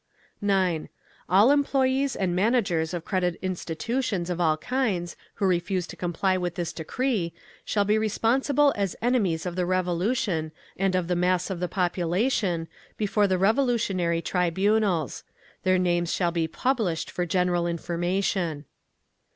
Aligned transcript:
9. 0.41 0.89
All 1.29 1.51
employees 1.51 2.15
and 2.15 2.35
managers 2.35 2.91
of 2.91 3.05
credit 3.05 3.37
institutions 3.43 4.31
of 4.31 4.41
all 4.41 4.57
kinds 4.57 5.15
who 5.35 5.45
refuse 5.45 5.85
to 5.85 5.95
comply 5.95 6.37
with 6.37 6.55
this 6.55 6.73
decree 6.73 7.33
shall 7.63 7.85
be 7.85 7.99
responsible 7.99 8.73
as 8.75 8.95
enemies 8.99 9.45
of 9.45 9.55
the 9.55 9.63
Revolution 9.63 10.51
and 10.75 10.95
of 10.95 11.07
the 11.07 11.15
mass 11.15 11.51
of 11.51 11.59
the 11.59 11.67
population, 11.67 12.67
before 12.97 13.27
the 13.27 13.37
Revolutionary 13.37 14.23
Tribunals. 14.23 15.23
Their 15.61 15.77
names 15.77 16.11
shall 16.11 16.31
be 16.31 16.47
published 16.47 17.11
for 17.11 17.27
general 17.27 17.67
information. 17.67 18.65